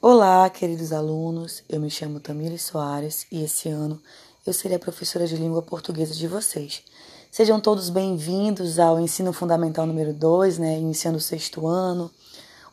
[0.00, 1.64] Olá, queridos alunos.
[1.68, 4.00] Eu me chamo Tamires Soares e esse ano
[4.46, 6.84] eu serei a professora de língua portuguesa de vocês.
[7.32, 12.08] Sejam todos bem-vindos ao ensino fundamental número 2, né, iniciando o sexto ano.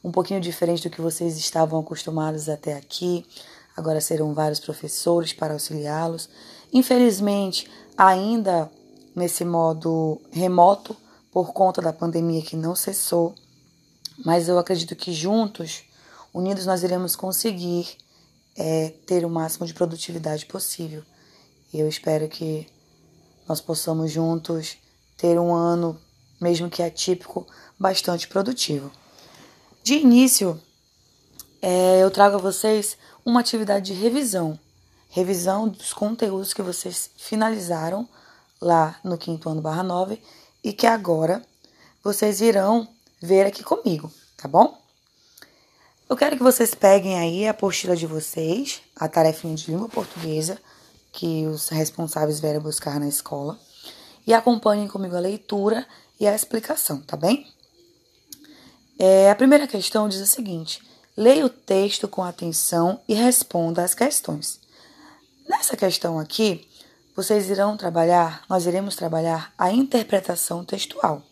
[0.03, 3.25] Um pouquinho diferente do que vocês estavam acostumados até aqui.
[3.75, 6.29] Agora serão vários professores para auxiliá-los.
[6.71, 7.67] Infelizmente,
[7.97, 8.69] ainda
[9.15, 10.95] nesse modo remoto,
[11.31, 13.33] por conta da pandemia que não cessou,
[14.23, 15.85] mas eu acredito que juntos,
[16.35, 17.97] unidos, nós iremos conseguir
[18.57, 21.01] é, ter o máximo de produtividade possível.
[21.73, 22.67] E eu espero que
[23.47, 24.77] nós possamos juntos
[25.15, 25.97] ter um ano,
[26.39, 27.47] mesmo que atípico,
[27.79, 28.91] bastante produtivo.
[29.81, 30.61] De início,
[31.61, 34.59] é, eu trago a vocês uma atividade de revisão.
[35.07, 38.07] Revisão dos conteúdos que vocês finalizaram
[38.59, 40.21] lá no quinto ano barra 9
[40.61, 41.41] e que agora
[42.03, 42.85] vocês irão
[43.21, 44.84] ver aqui comigo, tá bom?
[46.07, 50.61] Eu quero que vocês peguem aí a apostila de vocês, a tarefinha de língua portuguesa
[51.11, 53.59] que os responsáveis vieram buscar na escola
[54.27, 55.83] e acompanhem comigo a leitura
[56.19, 57.51] e a explicação, tá bem?
[58.99, 60.79] É, a primeira questão diz o seguinte:
[61.17, 64.59] leia o texto com atenção e responda às questões.
[65.49, 66.69] Nessa questão aqui,
[67.15, 71.23] vocês irão trabalhar, nós iremos trabalhar a interpretação textual.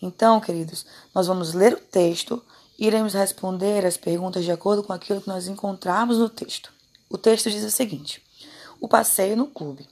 [0.00, 2.42] Então, queridos, nós vamos ler o texto
[2.78, 6.72] iremos responder as perguntas de acordo com aquilo que nós encontrarmos no texto.
[7.08, 8.22] O texto diz o seguinte:
[8.80, 9.88] O passeio no clube.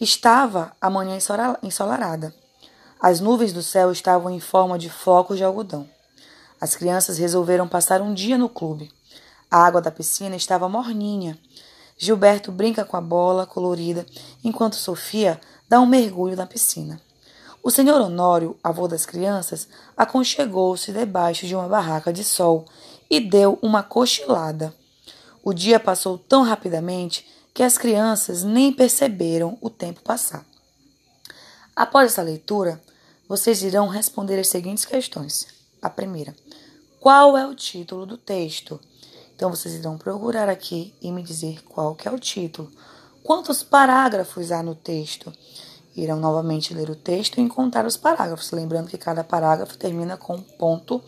[0.00, 1.16] Estava a manhã
[1.62, 2.34] ensolarada.
[3.00, 5.88] As nuvens do céu estavam em forma de flocos de algodão.
[6.60, 8.90] As crianças resolveram passar um dia no clube.
[9.50, 11.38] A água da piscina estava morninha.
[11.96, 14.04] Gilberto brinca com a bola colorida,
[14.42, 17.00] enquanto Sofia dá um mergulho na piscina.
[17.64, 22.66] O senhor Honório, avô das crianças, aconchegou-se debaixo de uma barraca de sol
[23.08, 24.74] e deu uma cochilada.
[25.42, 30.44] O dia passou tão rapidamente que as crianças nem perceberam o tempo passar.
[31.74, 32.78] Após essa leitura,
[33.26, 35.46] vocês irão responder as seguintes questões.
[35.80, 36.36] A primeira:
[37.00, 38.78] Qual é o título do texto?
[39.34, 42.70] Então vocês irão procurar aqui e me dizer qual que é o título.
[43.22, 45.32] Quantos parágrafos há no texto?
[45.96, 50.36] Irão novamente ler o texto e encontrar os parágrafos, lembrando que cada parágrafo termina com
[50.36, 51.02] um ponto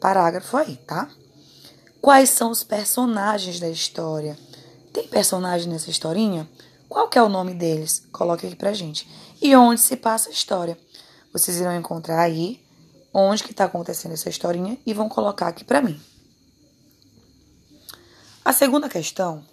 [0.00, 1.08] parágrafo aí, tá?
[2.00, 4.38] Quais são os personagens da história?
[4.92, 6.48] Tem personagem nessa historinha?
[6.88, 8.06] Qual que é o nome deles?
[8.12, 9.08] Coloque aqui pra gente.
[9.42, 10.78] E onde se passa a história?
[11.32, 12.62] Vocês irão encontrar aí
[13.12, 16.00] onde que está acontecendo essa historinha e vão colocar aqui para mim.
[18.44, 19.44] A segunda questão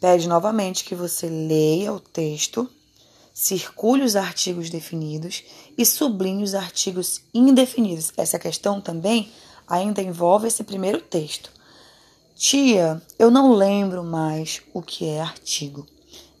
[0.00, 2.70] pede novamente que você leia o texto
[3.38, 5.44] circule os artigos definidos
[5.76, 8.10] e sublinhe os artigos indefinidos.
[8.16, 9.30] Essa questão também
[9.68, 11.50] ainda envolve esse primeiro texto.
[12.34, 15.86] Tia, eu não lembro mais o que é artigo.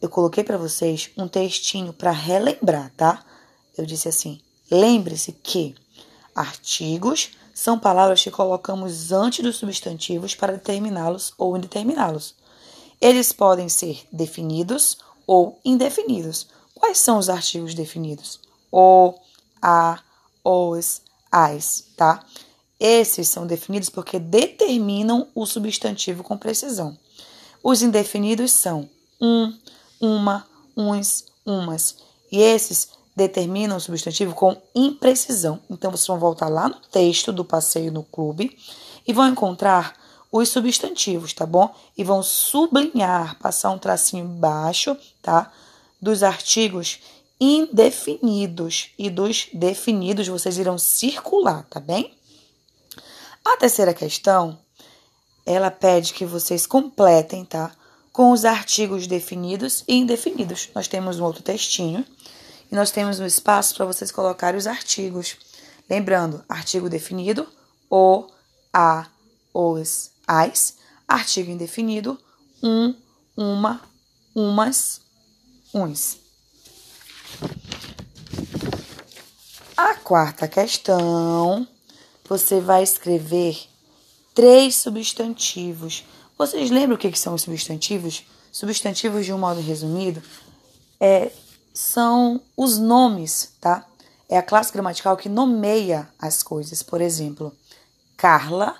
[0.00, 3.22] Eu coloquei para vocês um textinho para relembrar, tá?
[3.76, 4.40] Eu disse assim:
[4.70, 5.74] lembre-se que
[6.34, 12.34] artigos são palavras que colocamos antes dos substantivos para determiná-los ou indeterminá-los.
[12.98, 14.96] Eles podem ser definidos
[15.26, 16.55] ou indefinidos.
[16.78, 18.38] Quais são os artigos definidos?
[18.70, 19.14] O,
[19.60, 20.00] a,
[20.44, 22.24] os, as, tá?
[22.78, 26.96] Esses são definidos porque determinam o substantivo com precisão.
[27.62, 28.88] Os indefinidos são
[29.20, 29.52] um,
[30.00, 31.96] uma, uns, umas.
[32.30, 35.58] E esses determinam o substantivo com imprecisão.
[35.70, 38.56] Então, vocês vão voltar lá no texto do passeio no clube
[39.06, 39.94] e vão encontrar
[40.30, 41.74] os substantivos, tá bom?
[41.96, 45.50] E vão sublinhar, passar um tracinho baixo, tá?
[46.06, 47.00] Dos artigos
[47.40, 52.16] indefinidos e dos definidos vocês irão circular, tá bem?
[53.44, 54.56] A terceira questão,
[55.44, 57.72] ela pede que vocês completem, tá?
[58.12, 60.68] Com os artigos definidos e indefinidos.
[60.76, 62.06] Nós temos um outro textinho
[62.70, 65.36] e nós temos um espaço para vocês colocarem os artigos.
[65.90, 67.48] Lembrando, artigo definido,
[67.90, 68.28] o,
[68.72, 69.08] a,
[69.52, 70.76] os, as.
[71.08, 72.16] Artigo indefinido,
[72.62, 72.94] um,
[73.36, 73.80] uma,
[74.34, 75.00] umas,
[79.76, 81.68] A quarta questão,
[82.26, 83.68] você vai escrever
[84.34, 86.02] três substantivos.
[86.38, 88.24] Vocês lembram o que são os substantivos?
[88.50, 90.22] Substantivos, de um modo resumido,
[90.98, 91.30] é,
[91.74, 93.86] são os nomes, tá?
[94.30, 96.82] É a classe gramatical que nomeia as coisas.
[96.82, 97.54] Por exemplo,
[98.16, 98.74] Carla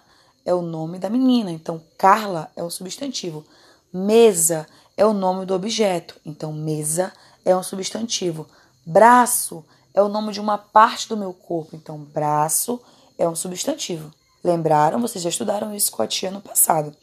[0.46, 3.44] é o nome da menina, então Carla é o substantivo.
[3.92, 4.66] Mesa
[4.96, 6.16] é o nome do objeto.
[6.24, 7.12] Então, mesa
[7.44, 8.46] é um substantivo.
[8.84, 11.76] Braço é o nome de uma parte do meu corpo.
[11.76, 12.80] Então, braço
[13.18, 14.12] é um substantivo.
[14.42, 15.00] Lembraram?
[15.00, 16.94] Vocês já estudaram isso com a tia no passado.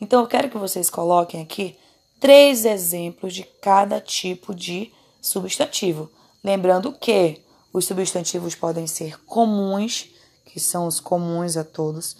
[0.00, 1.76] Então eu quero que vocês coloquem aqui
[2.20, 6.10] três exemplos de cada tipo de substantivo.
[6.42, 7.42] Lembrando que
[7.72, 10.08] os substantivos podem ser comuns,
[10.46, 12.16] que são os comuns a todos,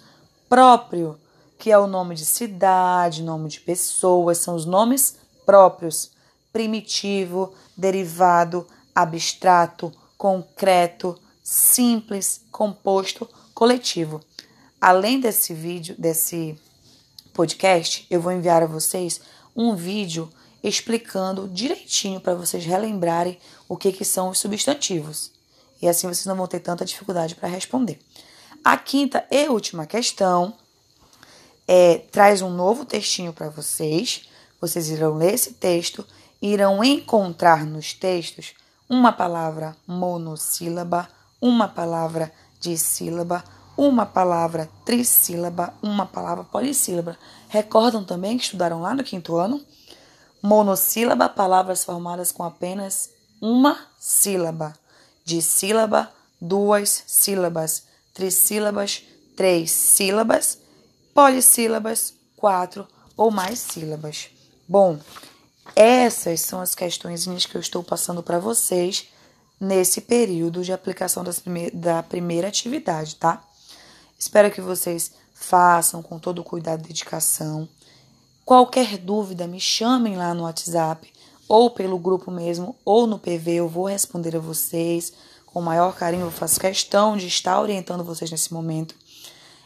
[0.47, 1.17] próprio,
[1.59, 6.09] que é o nome de cidade, nome de pessoas, são os nomes próprios,
[6.53, 8.65] primitivo, derivado,
[8.95, 14.21] abstrato, concreto, simples, composto, coletivo.
[14.79, 16.57] Além desse vídeo, desse
[17.33, 19.19] podcast, eu vou enviar a vocês
[19.53, 20.29] um vídeo
[20.63, 25.31] explicando direitinho para vocês relembrarem o que, que são os substantivos.
[25.81, 27.99] E assim vocês não vão ter tanta dificuldade para responder.
[28.63, 30.53] A quinta e última questão
[31.71, 34.23] é, traz um novo textinho para vocês.
[34.59, 36.03] Vocês irão ler esse texto
[36.41, 38.55] e irão encontrar nos textos
[38.89, 41.07] uma palavra monossílaba,
[41.39, 43.43] uma palavra dissílaba,
[43.77, 47.15] uma palavra trissílaba, uma palavra polissílaba.
[47.49, 49.63] Recordam também que estudaram lá no quinto ano?
[50.41, 54.73] Monossílaba, palavras formadas com apenas uma sílaba.
[55.23, 56.11] Dissílaba,
[56.41, 57.83] duas sílabas.
[58.11, 59.03] Trissílabas,
[59.37, 60.57] três sílabas.
[61.21, 62.87] Polissílabas, quatro
[63.17, 64.29] ou mais sílabas.
[64.65, 64.97] Bom,
[65.75, 69.09] essas são as questões que eu estou passando para vocês
[69.59, 73.43] nesse período de aplicação prime da primeira atividade, tá?
[74.17, 77.67] Espero que vocês façam com todo o cuidado e dedicação.
[78.45, 81.11] Qualquer dúvida, me chamem lá no WhatsApp
[81.49, 85.11] ou pelo grupo mesmo ou no PV, eu vou responder a vocês
[85.45, 86.27] com o maior carinho.
[86.27, 88.95] Eu faço questão de estar orientando vocês nesse momento.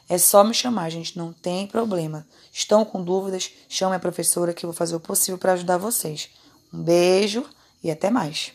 [0.08, 2.26] É só me chamar, gente, não tem problema.
[2.52, 3.52] Estão com dúvidas?
[3.68, 6.30] Chame a professora que eu vou fazer o possível para ajudar vocês.
[6.74, 7.46] Um beijo
[7.84, 8.54] e até mais.